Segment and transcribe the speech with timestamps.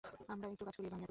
[0.33, 0.99] আমরা একটু কাজ করিয়াই ভাঙিয়া পড়ি।